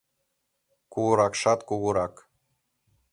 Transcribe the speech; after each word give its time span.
Кугуракшат 0.91 1.59
кугурак. 1.69 2.13